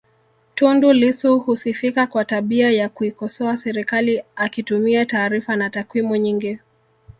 Tundu 0.55 0.93
Lissu 0.93 1.39
husifika 1.39 2.07
kwa 2.07 2.25
tabia 2.25 2.71
ya 2.71 2.89
kuikosoa 2.89 3.57
serikali 3.57 4.23
akitumia 4.35 5.05
taarifa 5.05 5.55
na 5.55 5.69
takwimu 5.69 6.15
nyingi 6.15 6.59